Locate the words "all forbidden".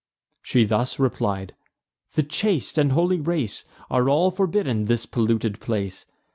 4.09-4.85